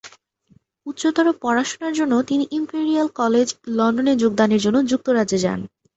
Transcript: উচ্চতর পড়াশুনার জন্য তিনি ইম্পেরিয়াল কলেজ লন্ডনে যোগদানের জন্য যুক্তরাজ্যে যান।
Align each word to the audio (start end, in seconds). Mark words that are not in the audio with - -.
উচ্চতর 0.85 1.27
পড়াশুনার 1.41 1.93
জন্য 1.99 2.13
তিনি 2.29 2.43
ইম্পেরিয়াল 2.51 3.07
কলেজ 3.19 3.47
লন্ডনে 3.77 4.13
যোগদানের 4.21 4.63
জন্য 4.65 4.77
যুক্তরাজ্যে 4.91 5.37
যান। 5.45 5.59